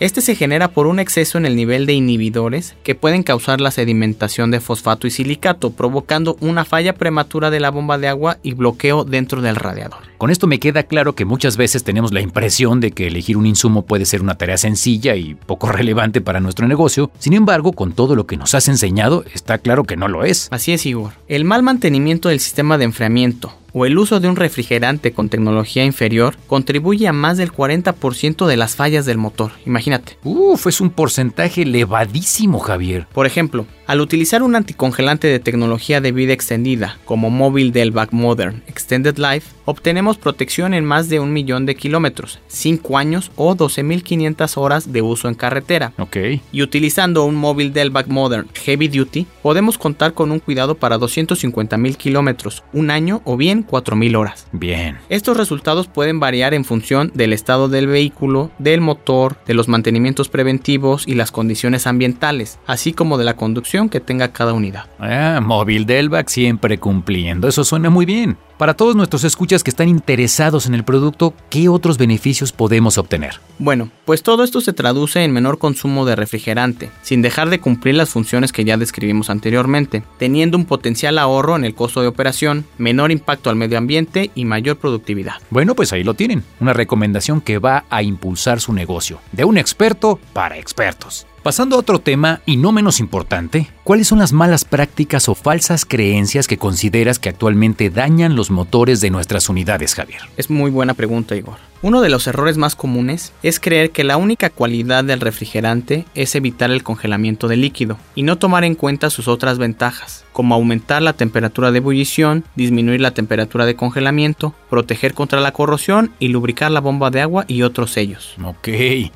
Este 0.00 0.20
se 0.20 0.34
genera 0.34 0.68
por 0.68 0.86
un 0.86 0.98
exceso 0.98 1.38
en 1.38 1.46
el 1.46 1.54
nivel 1.54 1.86
de 1.86 1.92
inhibidores 1.92 2.74
que 2.82 2.96
pueden 2.96 3.22
causar 3.22 3.60
la 3.60 3.70
sedimentación 3.70 4.50
de 4.50 4.60
fosfato 4.60 5.06
y 5.06 5.10
silicato, 5.10 5.70
provocando 5.70 6.36
una 6.40 6.64
falla 6.64 6.94
prematura 6.94 7.50
de 7.50 7.60
la 7.60 7.70
bomba 7.70 7.98
de 7.98 8.08
agua 8.08 8.38
y 8.42 8.54
bloqueo 8.54 9.04
dentro 9.04 9.42
del 9.42 9.56
radiador. 9.56 10.00
Con 10.18 10.30
esto 10.30 10.46
me 10.46 10.58
queda 10.58 10.84
claro 10.84 11.14
que 11.14 11.24
muchas 11.24 11.56
veces 11.56 11.84
tenemos 11.84 12.12
la 12.12 12.20
impresión 12.20 12.80
de 12.80 12.90
que 12.90 13.06
elegir 13.06 13.36
un 13.36 13.46
insumo 13.46 13.82
puede 13.82 14.06
ser 14.06 14.22
una 14.22 14.38
tarea 14.38 14.56
sencilla 14.56 15.14
y 15.14 15.34
poco 15.34 15.68
relevante 15.72 16.20
para 16.20 16.40
nuestro 16.40 16.66
negocio. 16.66 17.10
Sin 17.18 17.34
embargo, 17.34 17.72
con 17.72 17.92
todo 17.92 18.16
lo 18.16 18.26
que 18.26 18.36
nos 18.36 18.54
has 18.54 18.68
enseñado, 18.68 19.24
está 19.34 19.58
claro 19.58 19.84
que 19.84 19.96
no 19.96 20.08
lo 20.08 20.15
es. 20.24 20.48
Así 20.50 20.72
es, 20.72 20.86
Igor. 20.86 21.12
El 21.28 21.44
mal 21.44 21.62
mantenimiento 21.62 22.28
del 22.28 22.40
sistema 22.40 22.78
de 22.78 22.84
enfriamiento 22.84 23.52
o 23.72 23.84
el 23.84 23.98
uso 23.98 24.20
de 24.20 24.28
un 24.28 24.36
refrigerante 24.36 25.12
con 25.12 25.28
tecnología 25.28 25.84
inferior 25.84 26.36
contribuye 26.46 27.08
a 27.08 27.12
más 27.12 27.36
del 27.36 27.52
40% 27.52 28.46
de 28.46 28.56
las 28.56 28.74
fallas 28.74 29.04
del 29.04 29.18
motor. 29.18 29.52
Imagínate. 29.66 30.16
Uf, 30.24 30.66
es 30.66 30.80
un 30.80 30.88
porcentaje 30.88 31.62
elevadísimo, 31.62 32.58
Javier. 32.58 33.06
Por 33.12 33.26
ejemplo, 33.26 33.66
al 33.86 34.00
utilizar 34.00 34.42
un 34.42 34.56
anticongelante 34.56 35.28
de 35.28 35.38
tecnología 35.38 36.00
de 36.00 36.12
vida 36.12 36.32
extendida, 36.32 36.98
como 37.04 37.30
Móvil 37.30 37.72
Delvac 37.72 38.12
Modern 38.12 38.62
Extended 38.66 39.16
Life, 39.16 39.54
obtenemos 39.64 40.16
protección 40.16 40.74
en 40.74 40.84
más 40.84 41.08
de 41.08 41.20
un 41.20 41.32
millón 41.32 41.66
de 41.66 41.76
kilómetros, 41.76 42.40
5 42.48 42.98
años 42.98 43.30
o 43.36 43.54
12.500 43.54 44.56
horas 44.56 44.92
de 44.92 45.02
uso 45.02 45.28
en 45.28 45.34
carretera. 45.34 45.92
Ok. 45.98 46.16
Y 46.52 46.62
utilizando 46.62 47.24
un 47.24 47.36
móvil 47.36 47.72
Delvac 47.72 48.08
Modern 48.08 48.48
Heavy 48.54 48.88
Duty, 48.88 49.26
podemos 49.42 49.78
contar 49.78 50.14
con 50.14 50.32
un 50.32 50.40
cuidado 50.40 50.74
para 50.76 50.98
250.000 50.98 51.96
kilómetros, 51.96 52.64
un 52.72 52.90
año 52.90 53.22
o 53.24 53.36
bien 53.36 53.66
4.000 53.66 54.16
horas. 54.16 54.46
Bien. 54.52 54.98
Estos 55.08 55.36
resultados 55.36 55.86
pueden 55.86 56.18
variar 56.18 56.54
en 56.54 56.64
función 56.64 57.12
del 57.14 57.32
estado 57.32 57.68
del 57.68 57.86
vehículo, 57.86 58.50
del 58.58 58.80
motor, 58.80 59.36
de 59.46 59.54
los 59.54 59.68
mantenimientos 59.68 60.28
preventivos 60.28 61.06
y 61.06 61.14
las 61.14 61.30
condiciones 61.30 61.86
ambientales, 61.86 62.58
así 62.66 62.92
como 62.92 63.18
de 63.18 63.24
la 63.24 63.36
conducción 63.36 63.75
que 63.88 64.00
tenga 64.00 64.32
cada 64.32 64.52
unidad. 64.52 64.86
Ah, 64.98 65.40
móvil 65.42 65.86
Delvac 65.86 66.28
siempre 66.28 66.78
cumpliendo. 66.78 67.46
Eso 67.48 67.64
suena 67.64 67.90
muy 67.90 68.06
bien. 68.06 68.36
Para 68.58 68.72
todos 68.72 68.96
nuestros 68.96 69.22
escuchas 69.24 69.62
que 69.62 69.68
están 69.68 69.88
interesados 69.88 70.64
en 70.64 70.74
el 70.74 70.82
producto, 70.82 71.34
¿qué 71.50 71.68
otros 71.68 71.98
beneficios 71.98 72.52
podemos 72.52 72.96
obtener? 72.96 73.38
Bueno, 73.58 73.90
pues 74.06 74.22
todo 74.22 74.44
esto 74.44 74.62
se 74.62 74.72
traduce 74.72 75.22
en 75.22 75.32
menor 75.32 75.58
consumo 75.58 76.06
de 76.06 76.16
refrigerante, 76.16 76.90
sin 77.02 77.20
dejar 77.20 77.50
de 77.50 77.60
cumplir 77.60 77.96
las 77.96 78.08
funciones 78.08 78.52
que 78.52 78.64
ya 78.64 78.78
describimos 78.78 79.28
anteriormente, 79.28 80.04
teniendo 80.18 80.56
un 80.56 80.64
potencial 80.64 81.18
ahorro 81.18 81.54
en 81.56 81.66
el 81.66 81.74
costo 81.74 82.00
de 82.00 82.06
operación, 82.06 82.64
menor 82.78 83.12
impacto 83.12 83.50
al 83.50 83.56
medio 83.56 83.76
ambiente 83.76 84.30
y 84.34 84.46
mayor 84.46 84.78
productividad. 84.78 85.34
Bueno, 85.50 85.74
pues 85.74 85.92
ahí 85.92 86.02
lo 86.02 86.14
tienen. 86.14 86.42
Una 86.58 86.72
recomendación 86.72 87.42
que 87.42 87.58
va 87.58 87.84
a 87.90 88.02
impulsar 88.02 88.62
su 88.62 88.72
negocio. 88.72 89.20
De 89.32 89.44
un 89.44 89.58
experto 89.58 90.18
para 90.32 90.56
expertos. 90.56 91.26
Pasando 91.46 91.76
a 91.76 91.78
otro 91.78 92.00
tema 92.00 92.40
y 92.44 92.56
no 92.56 92.72
menos 92.72 92.98
importante, 92.98 93.70
¿cuáles 93.84 94.08
son 94.08 94.18
las 94.18 94.32
malas 94.32 94.64
prácticas 94.64 95.28
o 95.28 95.36
falsas 95.36 95.84
creencias 95.84 96.48
que 96.48 96.58
consideras 96.58 97.20
que 97.20 97.28
actualmente 97.28 97.88
dañan 97.88 98.34
los 98.34 98.50
motores 98.50 99.00
de 99.00 99.10
nuestras 99.10 99.48
unidades, 99.48 99.94
Javier? 99.94 100.22
Es 100.36 100.50
muy 100.50 100.72
buena 100.72 100.94
pregunta, 100.94 101.36
Igor. 101.36 101.58
Uno 101.82 102.00
de 102.00 102.08
los 102.08 102.26
errores 102.26 102.56
más 102.56 102.74
comunes 102.74 103.32
es 103.44 103.60
creer 103.60 103.92
que 103.92 104.02
la 104.02 104.16
única 104.16 104.50
cualidad 104.50 105.04
del 105.04 105.20
refrigerante 105.20 106.04
es 106.16 106.34
evitar 106.34 106.72
el 106.72 106.82
congelamiento 106.82 107.46
del 107.46 107.60
líquido 107.60 107.96
y 108.16 108.24
no 108.24 108.38
tomar 108.38 108.64
en 108.64 108.74
cuenta 108.74 109.08
sus 109.08 109.28
otras 109.28 109.58
ventajas, 109.58 110.24
como 110.36 110.54
aumentar 110.54 111.00
la 111.00 111.14
temperatura 111.14 111.72
de 111.72 111.78
ebullición, 111.78 112.44
disminuir 112.56 113.00
la 113.00 113.12
temperatura 113.12 113.64
de 113.64 113.74
congelamiento, 113.74 114.54
proteger 114.68 115.14
contra 115.14 115.40
la 115.40 115.52
corrosión 115.52 116.10
y 116.18 116.28
lubricar 116.28 116.70
la 116.70 116.80
bomba 116.80 117.10
de 117.10 117.22
agua 117.22 117.46
y 117.48 117.62
otros 117.62 117.92
sellos. 117.92 118.34
Ok. 118.44 118.68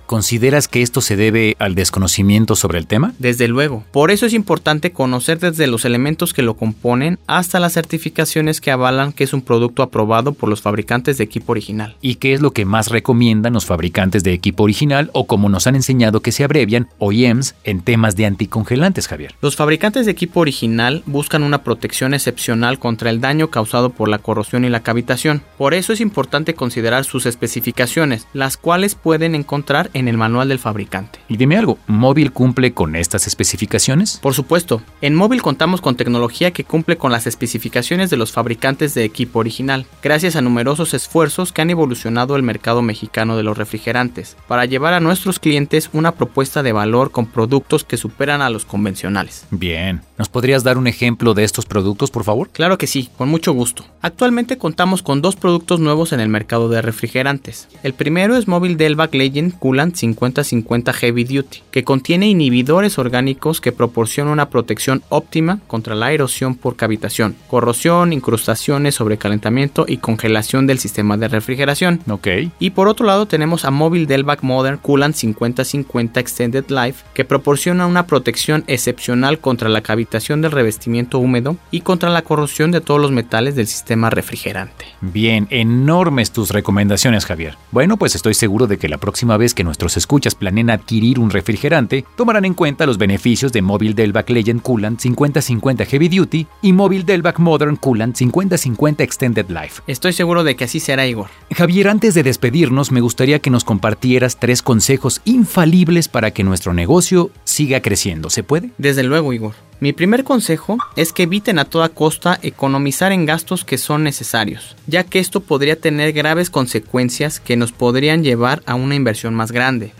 ¿Consideras 0.06 0.66
que 0.66 0.80
esto 0.80 1.02
se 1.02 1.16
debe 1.16 1.56
al 1.58 1.74
desconocimiento 1.74 2.56
sobre 2.56 2.78
el 2.78 2.86
tema? 2.86 3.12
Desde 3.18 3.48
luego, 3.48 3.84
por 3.92 4.10
eso 4.10 4.24
es 4.24 4.32
importante 4.32 4.92
conocer 4.92 5.38
desde 5.38 5.66
los 5.66 5.84
elementos 5.84 6.32
que 6.32 6.40
lo 6.40 6.54
componen 6.54 7.18
hasta 7.26 7.60
las 7.60 7.74
certificaciones 7.74 8.62
que 8.62 8.70
avalan 8.70 9.12
que 9.12 9.24
es 9.24 9.34
un 9.34 9.42
producto 9.42 9.82
aprobado 9.82 10.32
por 10.32 10.48
los 10.48 10.62
fabricantes 10.62 11.18
de 11.18 11.24
equipo 11.24 11.52
original. 11.52 11.96
¿Y 12.00 12.14
qué 12.14 12.32
es 12.32 12.40
lo 12.40 12.52
que 12.52 12.64
más 12.64 12.88
recomiendan 12.88 13.52
los 13.52 13.66
fabricantes 13.66 14.24
de 14.24 14.32
equipo 14.32 14.62
original 14.62 15.10
o 15.12 15.26
como 15.26 15.50
nos 15.50 15.66
han 15.66 15.76
enseñado 15.76 16.20
que 16.20 16.32
se 16.32 16.44
abrevian 16.44 16.88
OEMs 16.98 17.56
en 17.64 17.82
temas 17.82 18.16
de 18.16 18.24
anticongelantes, 18.24 19.06
Javier? 19.06 19.34
Los 19.42 19.56
fabricantes 19.56 20.06
de 20.06 20.12
equipo 20.12 20.40
original 20.40 21.02
buscan 21.10 21.42
una 21.42 21.62
protección 21.62 22.14
excepcional 22.14 22.78
contra 22.78 23.10
el 23.10 23.20
daño 23.20 23.48
causado 23.48 23.90
por 23.90 24.08
la 24.08 24.18
corrosión 24.18 24.64
y 24.64 24.68
la 24.68 24.80
cavitación. 24.80 25.42
Por 25.58 25.74
eso 25.74 25.92
es 25.92 26.00
importante 26.00 26.54
considerar 26.54 27.04
sus 27.04 27.26
especificaciones, 27.26 28.26
las 28.32 28.56
cuales 28.56 28.94
pueden 28.94 29.34
encontrar 29.34 29.90
en 29.92 30.08
el 30.08 30.16
manual 30.16 30.48
del 30.48 30.58
fabricante. 30.58 31.18
Y 31.28 31.36
dime 31.36 31.56
algo, 31.56 31.78
¿Móvil 31.86 32.32
cumple 32.32 32.72
con 32.72 32.96
estas 32.96 33.26
especificaciones? 33.26 34.18
Por 34.22 34.34
supuesto, 34.34 34.82
en 35.00 35.14
móvil 35.14 35.42
contamos 35.42 35.80
con 35.80 35.96
tecnología 35.96 36.52
que 36.52 36.64
cumple 36.64 36.96
con 36.96 37.12
las 37.12 37.26
especificaciones 37.26 38.10
de 38.10 38.16
los 38.16 38.32
fabricantes 38.32 38.94
de 38.94 39.04
equipo 39.04 39.40
original, 39.40 39.86
gracias 40.02 40.36
a 40.36 40.40
numerosos 40.40 40.94
esfuerzos 40.94 41.52
que 41.52 41.62
han 41.62 41.70
evolucionado 41.70 42.36
el 42.36 42.42
mercado 42.42 42.82
mexicano 42.82 43.36
de 43.36 43.42
los 43.42 43.58
refrigerantes, 43.58 44.36
para 44.46 44.64
llevar 44.64 44.94
a 44.94 45.00
nuestros 45.00 45.38
clientes 45.40 45.90
una 45.92 46.12
propuesta 46.12 46.62
de 46.62 46.72
valor 46.72 47.10
con 47.10 47.26
productos 47.26 47.84
que 47.84 47.96
superan 47.96 48.40
a 48.42 48.50
los 48.50 48.64
convencionales. 48.64 49.46
Bien, 49.50 50.02
¿nos 50.16 50.28
podrías 50.28 50.62
dar 50.62 50.78
un 50.78 50.86
ejemplo 50.86 50.99
de 51.00 51.44
estos 51.44 51.64
productos, 51.64 52.10
por 52.10 52.24
favor? 52.24 52.50
Claro 52.52 52.76
que 52.76 52.86
sí, 52.86 53.08
con 53.16 53.30
mucho 53.30 53.54
gusto. 53.54 53.86
Actualmente 54.02 54.58
contamos 54.58 55.02
con 55.02 55.22
dos 55.22 55.34
productos 55.34 55.80
nuevos 55.80 56.12
en 56.12 56.20
el 56.20 56.28
mercado 56.28 56.68
de 56.68 56.82
refrigerantes. 56.82 57.68
El 57.82 57.94
primero 57.94 58.36
es 58.36 58.46
Móvil 58.46 58.76
Delvac 58.76 59.14
Legend 59.14 59.58
Coolant 59.58 59.96
5050 59.96 60.92
Heavy 60.92 61.24
Duty, 61.24 61.62
que 61.70 61.84
contiene 61.84 62.28
inhibidores 62.28 62.98
orgánicos 62.98 63.62
que 63.62 63.72
proporcionan 63.72 64.34
una 64.34 64.50
protección 64.50 65.02
óptima 65.08 65.60
contra 65.68 65.94
la 65.94 66.12
erosión 66.12 66.54
por 66.54 66.76
cavitación, 66.76 67.34
corrosión, 67.48 68.12
incrustaciones, 68.12 68.96
sobrecalentamiento 68.96 69.86
y 69.88 69.98
congelación 69.98 70.66
del 70.66 70.80
sistema 70.80 71.16
de 71.16 71.28
refrigeración. 71.28 72.00
Ok. 72.10 72.28
Y 72.58 72.70
por 72.70 72.88
otro 72.88 73.06
lado 73.06 73.24
tenemos 73.24 73.64
a 73.64 73.70
Móvil 73.70 74.06
Delvac 74.06 74.42
Modern 74.42 74.76
Coolant 74.76 75.14
5050 75.14 76.20
Extended 76.20 76.64
Life 76.68 77.04
que 77.14 77.24
proporciona 77.24 77.86
una 77.86 78.06
protección 78.06 78.64
excepcional 78.66 79.38
contra 79.38 79.70
la 79.70 79.80
cavitación 79.80 80.42
del 80.42 80.52
revestimiento 80.52 80.89
húmedo 81.18 81.56
y 81.70 81.80
contra 81.80 82.10
la 82.10 82.22
corrosión 82.22 82.70
de 82.70 82.80
todos 82.80 83.00
los 83.00 83.10
metales 83.10 83.54
del 83.54 83.66
sistema 83.66 84.10
refrigerante. 84.10 84.86
Bien, 85.00 85.46
enormes 85.50 86.32
tus 86.32 86.50
recomendaciones, 86.50 87.24
Javier. 87.24 87.56
Bueno, 87.72 87.96
pues 87.96 88.14
estoy 88.14 88.34
seguro 88.34 88.66
de 88.66 88.78
que 88.78 88.88
la 88.88 88.98
próxima 88.98 89.36
vez 89.36 89.54
que 89.54 89.64
nuestros 89.64 89.96
escuchas 89.96 90.34
planeen 90.34 90.70
adquirir 90.70 91.18
un 91.18 91.30
refrigerante, 91.30 92.04
tomarán 92.16 92.44
en 92.44 92.54
cuenta 92.54 92.86
los 92.86 92.98
beneficios 92.98 93.52
de 93.52 93.62
Móvil 93.62 93.94
Delvac 93.94 94.28
Legend 94.30 94.62
Coolant 94.62 95.00
5050 95.00 95.84
Heavy 95.84 96.08
Duty 96.08 96.46
y 96.62 96.72
Móvil 96.72 97.04
Delvac 97.04 97.38
Modern 97.38 97.76
Coolant 97.76 98.16
5050 98.16 99.04
Extended 99.04 99.48
Life. 99.48 99.82
Estoy 99.86 100.12
seguro 100.12 100.44
de 100.44 100.56
que 100.56 100.64
así 100.64 100.80
será, 100.80 101.06
Igor. 101.06 101.28
Javier, 101.54 101.88
antes 101.88 102.14
de 102.14 102.22
despedirnos, 102.22 102.92
me 102.92 103.00
gustaría 103.00 103.38
que 103.38 103.50
nos 103.50 103.64
compartieras 103.64 104.38
tres 104.38 104.62
consejos 104.62 105.20
infalibles 105.24 106.08
para 106.08 106.30
que 106.32 106.44
nuestro 106.44 106.74
negocio 106.74 107.30
siga 107.44 107.80
creciendo. 107.80 108.30
¿Se 108.30 108.42
puede? 108.42 108.70
Desde 108.78 109.02
luego, 109.02 109.32
Igor. 109.32 109.69
Mi 109.80 109.94
primer 109.94 110.24
consejo 110.24 110.76
es 110.94 111.14
que 111.14 111.22
eviten 111.22 111.58
a 111.58 111.64
toda 111.64 111.88
costa 111.88 112.38
economizar 112.42 113.12
en 113.12 113.24
gastos 113.24 113.64
que 113.64 113.78
son 113.78 114.04
necesarios, 114.04 114.76
ya 114.86 115.04
que 115.04 115.18
esto 115.18 115.40
podría 115.40 115.80
tener 115.80 116.12
graves 116.12 116.50
consecuencias 116.50 117.40
que 117.40 117.56
nos 117.56 117.72
podrían 117.72 118.22
llevar 118.22 118.62
a 118.66 118.74
una 118.74 118.94
inversión 118.94 119.34
más 119.34 119.52
grande. 119.52 119.94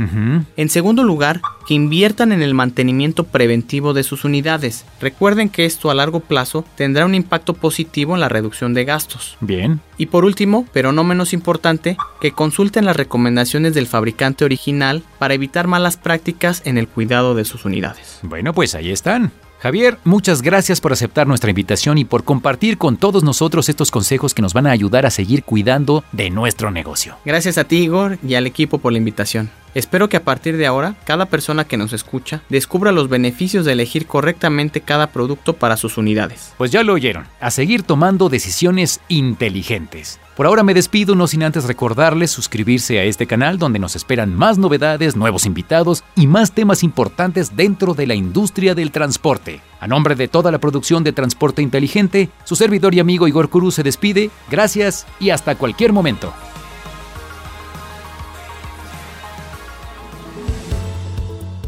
En 0.56 0.68
segundo 0.68 1.02
lugar, 1.02 1.40
que 1.66 1.72
inviertan 1.72 2.32
en 2.32 2.42
el 2.42 2.52
mantenimiento 2.52 3.24
preventivo 3.24 3.94
de 3.94 4.02
sus 4.02 4.24
unidades. 4.24 4.84
Recuerden 5.00 5.48
que 5.48 5.64
esto 5.64 5.90
a 5.90 5.94
largo 5.94 6.20
plazo 6.20 6.66
tendrá 6.76 7.06
un 7.06 7.14
impacto 7.14 7.54
positivo 7.54 8.14
en 8.14 8.20
la 8.20 8.28
reducción 8.28 8.74
de 8.74 8.84
gastos. 8.84 9.38
Bien. 9.40 9.80
Y 9.96 10.06
por 10.06 10.26
último, 10.26 10.66
pero 10.74 10.92
no 10.92 11.04
menos 11.04 11.32
importante, 11.32 11.96
que 12.20 12.32
consulten 12.32 12.84
las 12.84 12.96
recomendaciones 12.96 13.72
del 13.72 13.86
fabricante 13.86 14.44
original 14.44 15.02
para 15.18 15.32
evitar 15.32 15.68
malas 15.68 15.96
prácticas 15.96 16.60
en 16.66 16.76
el 16.76 16.86
cuidado 16.86 17.34
de 17.34 17.46
sus 17.46 17.64
unidades. 17.64 18.18
Bueno, 18.22 18.52
pues 18.52 18.74
ahí 18.74 18.90
están. 18.90 19.32
Javier, 19.60 19.98
muchas 20.04 20.40
gracias 20.40 20.80
por 20.80 20.92
aceptar 20.92 21.26
nuestra 21.26 21.50
invitación 21.50 21.98
y 21.98 22.06
por 22.06 22.24
compartir 22.24 22.78
con 22.78 22.96
todos 22.96 23.22
nosotros 23.22 23.68
estos 23.68 23.90
consejos 23.90 24.32
que 24.32 24.40
nos 24.40 24.54
van 24.54 24.66
a 24.66 24.70
ayudar 24.70 25.04
a 25.04 25.10
seguir 25.10 25.44
cuidando 25.44 26.02
de 26.12 26.30
nuestro 26.30 26.70
negocio. 26.70 27.16
Gracias 27.26 27.58
a 27.58 27.64
ti, 27.64 27.76
Igor, 27.76 28.18
y 28.26 28.36
al 28.36 28.46
equipo 28.46 28.78
por 28.78 28.92
la 28.92 28.98
invitación. 28.98 29.50
Espero 29.74 30.08
que 30.08 30.16
a 30.16 30.24
partir 30.24 30.56
de 30.56 30.66
ahora, 30.66 30.96
cada 31.04 31.26
persona 31.26 31.64
que 31.64 31.76
nos 31.76 31.92
escucha 31.92 32.42
descubra 32.48 32.90
los 32.90 33.08
beneficios 33.08 33.64
de 33.64 33.72
elegir 33.72 34.06
correctamente 34.06 34.80
cada 34.80 35.08
producto 35.08 35.52
para 35.54 35.76
sus 35.76 35.96
unidades. 35.96 36.52
Pues 36.58 36.70
ya 36.72 36.82
lo 36.82 36.94
oyeron, 36.94 37.26
a 37.40 37.50
seguir 37.50 37.84
tomando 37.84 38.28
decisiones 38.28 39.00
inteligentes. 39.08 40.18
Por 40.36 40.46
ahora 40.46 40.62
me 40.62 40.74
despido, 40.74 41.14
no 41.14 41.26
sin 41.26 41.42
antes 41.42 41.64
recordarles 41.64 42.30
suscribirse 42.30 42.98
a 42.98 43.04
este 43.04 43.26
canal 43.26 43.58
donde 43.58 43.78
nos 43.78 43.94
esperan 43.94 44.34
más 44.34 44.58
novedades, 44.58 45.14
nuevos 45.14 45.44
invitados 45.44 46.02
y 46.16 46.26
más 46.26 46.52
temas 46.52 46.82
importantes 46.82 47.56
dentro 47.56 47.94
de 47.94 48.06
la 48.06 48.14
industria 48.14 48.74
del 48.74 48.90
transporte. 48.90 49.60
A 49.80 49.86
nombre 49.86 50.14
de 50.14 50.28
toda 50.28 50.50
la 50.50 50.58
producción 50.58 51.04
de 51.04 51.12
Transporte 51.12 51.62
Inteligente, 51.62 52.30
su 52.44 52.56
servidor 52.56 52.94
y 52.94 53.00
amigo 53.00 53.28
Igor 53.28 53.50
Cruz 53.50 53.74
se 53.74 53.82
despide. 53.82 54.30
Gracias 54.50 55.06
y 55.20 55.30
hasta 55.30 55.56
cualquier 55.56 55.92
momento. 55.92 56.32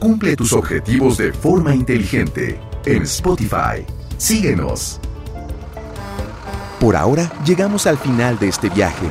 Cumple 0.02 0.34
tus 0.34 0.52
objetivos 0.52 1.16
de 1.16 1.32
forma 1.32 1.72
inteligente 1.72 2.58
en 2.86 3.04
Spotify. 3.04 3.86
Síguenos. 4.18 5.00
Por 6.80 6.96
ahora 6.96 7.32
llegamos 7.46 7.86
al 7.86 7.96
final 7.96 8.36
de 8.40 8.48
este 8.48 8.68
viaje. 8.68 9.06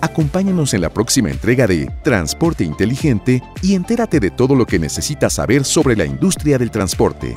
Acompáñanos 0.00 0.72
en 0.74 0.82
la 0.82 0.88
próxima 0.88 1.30
entrega 1.30 1.66
de 1.66 1.90
Transporte 2.04 2.62
Inteligente 2.62 3.42
y 3.60 3.74
entérate 3.74 4.20
de 4.20 4.30
todo 4.30 4.54
lo 4.54 4.66
que 4.66 4.78
necesitas 4.78 5.32
saber 5.32 5.64
sobre 5.64 5.96
la 5.96 6.04
industria 6.04 6.58
del 6.58 6.70
transporte. 6.70 7.34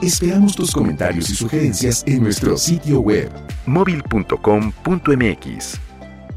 Esperamos 0.00 0.54
tus 0.54 0.70
comentarios 0.70 1.28
y 1.28 1.34
sugerencias 1.34 2.04
en 2.06 2.22
nuestro 2.22 2.56
sitio 2.56 3.00
web 3.00 3.32
móvil.com.mx. 3.66 5.80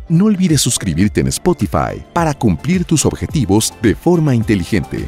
No 0.09 0.25
olvides 0.25 0.61
suscribirte 0.61 1.21
en 1.21 1.27
Spotify 1.27 2.03
para 2.11 2.33
cumplir 2.33 2.85
tus 2.85 3.05
objetivos 3.05 3.71
de 3.83 3.93
forma 3.93 4.33
inteligente. 4.33 5.07